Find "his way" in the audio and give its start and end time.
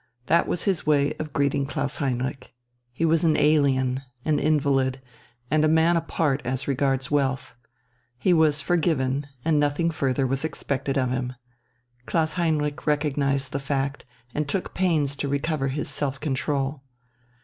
0.63-1.13